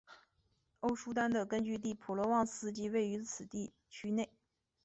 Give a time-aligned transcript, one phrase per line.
[0.79, 4.31] 欧舒丹的根据地普罗旺斯即位于此地区内。